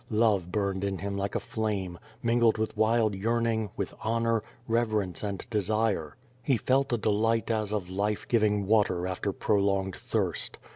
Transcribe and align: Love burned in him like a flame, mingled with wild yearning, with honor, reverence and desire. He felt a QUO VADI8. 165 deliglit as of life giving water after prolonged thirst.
Love 0.09 0.51
burned 0.51 0.83
in 0.83 0.97
him 0.97 1.15
like 1.15 1.35
a 1.35 1.39
flame, 1.39 1.99
mingled 2.23 2.57
with 2.57 2.75
wild 2.75 3.13
yearning, 3.13 3.69
with 3.77 3.93
honor, 4.03 4.41
reverence 4.67 5.21
and 5.21 5.47
desire. 5.51 6.15
He 6.41 6.57
felt 6.57 6.91
a 6.91 6.97
QUO 6.97 6.97
VADI8. 7.11 7.21
165 7.21 7.45
deliglit 7.45 7.61
as 7.61 7.71
of 7.73 7.89
life 7.91 8.27
giving 8.27 8.65
water 8.65 9.05
after 9.07 9.31
prolonged 9.31 9.95
thirst. 9.95 10.57